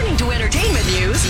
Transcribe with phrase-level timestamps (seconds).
[0.00, 1.22] Turning to entertainment news.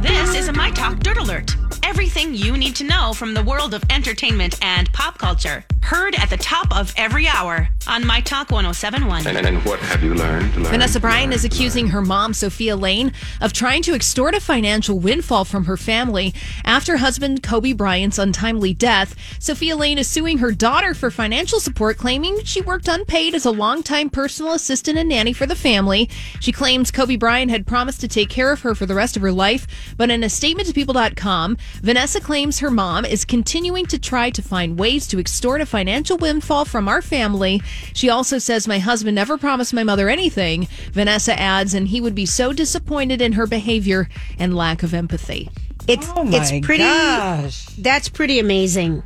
[0.00, 1.56] This is a My Talk Dirt Alert.
[1.82, 5.64] Everything you need to know from the world of entertainment and pop culture.
[5.88, 9.26] Heard at the top of every hour on My Talk 1071.
[9.26, 10.54] And, and what have you learned?
[10.54, 11.94] learned Vanessa Bryant learned, is accusing learned?
[11.94, 16.98] her mom, Sofia Laine, of trying to extort a financial windfall from her family after
[16.98, 19.14] husband Kobe Bryant's untimely death.
[19.38, 23.50] Sofia Laine is suing her daughter for financial support, claiming she worked unpaid as a
[23.50, 26.10] longtime personal assistant and nanny for the family.
[26.40, 29.22] She claims Kobe Bryant had promised to take care of her for the rest of
[29.22, 33.98] her life, but in a statement to People.com, Vanessa claims her mom is continuing to
[33.98, 37.62] try to find ways to extort a financial windfall from our family.
[37.94, 40.66] She also says, My husband never promised my mother anything.
[40.92, 44.08] Vanessa adds, and he would be so disappointed in her behavior
[44.40, 45.48] and lack of empathy.
[45.86, 46.82] It's Oh my it's pretty.
[46.82, 47.66] gosh.
[47.78, 49.04] That's pretty amazing.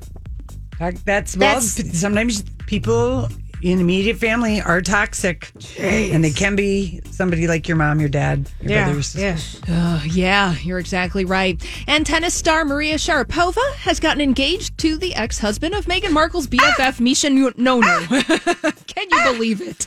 [1.04, 1.60] That's well.
[1.60, 3.28] That's- sometimes people
[3.62, 8.50] in immediate family are toxic, and they can be somebody like your mom, your dad,
[8.60, 9.64] your brother, your sister.
[9.68, 11.62] Oh, yeah, you're exactly right.
[11.86, 16.46] And tennis star Maria Sharapova has gotten engaged to the ex husband of Meghan Markle's
[16.46, 16.74] ah!
[16.76, 17.82] BFF, Misha Nonoo.
[17.82, 18.72] Ah!
[18.86, 19.32] Can you ah!
[19.32, 19.86] believe it?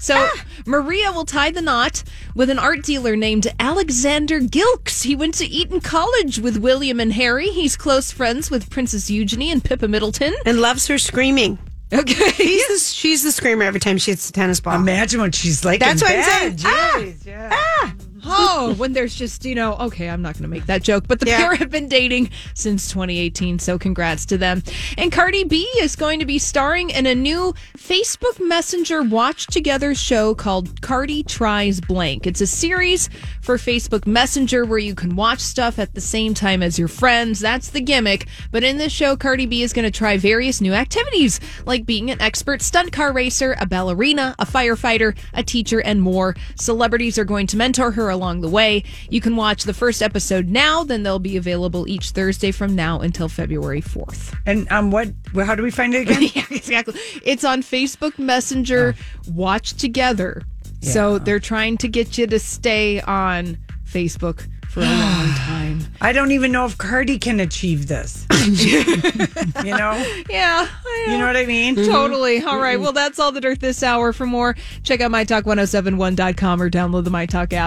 [0.00, 0.28] So,
[0.64, 2.04] Maria will tie the knot
[2.36, 5.02] with an art dealer named Alexander Gilks.
[5.02, 7.48] He went to Eton College with William and Harry.
[7.48, 10.34] He's close friends with Princess Eugenie and Pippa Middleton.
[10.46, 11.58] And loves her screaming.
[11.92, 12.30] Okay.
[12.32, 14.74] She's the, she's the screamer every time she hits the tennis ball.
[14.74, 15.80] Imagine what she's like.
[15.80, 16.60] That's in what I'm bed.
[16.60, 16.72] saying.
[16.74, 16.98] Ah!
[16.98, 17.92] Jeez, yeah.
[18.30, 21.20] Oh, when there's just, you know, okay, I'm not going to make that joke, but
[21.20, 21.38] the Yeah.
[21.38, 24.62] pair have been dating since 2018, so congrats to them.
[24.96, 29.94] And Cardi B is going to be starring in a new Facebook Messenger Watch Together
[29.94, 32.26] show called Cardi Tries Blank.
[32.26, 33.08] It's a series
[33.40, 37.40] for Facebook Messenger where you can watch stuff at the same time as your friends.
[37.40, 38.26] That's the gimmick.
[38.50, 42.10] But in this show, Cardi B is going to try various new activities, like being
[42.10, 46.34] an expert stunt car racer, a ballerina, a firefighter, a teacher, and more.
[46.56, 48.82] Celebrities are going to mentor her along the way.
[49.08, 53.00] You can watch the first episode now, then they'll be available each Thursday from now
[53.00, 54.36] until February 4th.
[54.44, 55.08] And um, what?
[55.36, 56.22] How do we find it again?
[56.34, 56.98] yeah, exactly.
[57.24, 58.94] It's on Facebook Messenger.
[59.28, 60.42] Watch together.
[60.80, 65.80] So they're trying to get you to stay on Facebook for a long time.
[66.00, 68.26] I don't even know if Cardi can achieve this.
[68.46, 70.68] you know, Yeah,
[71.06, 71.74] you know what I mean.
[71.74, 72.42] Totally.
[72.42, 72.78] All right.
[72.78, 74.12] Well, that's all the dirt this hour.
[74.12, 77.66] For more, check out mytalk1071.com or download the MyTalk app.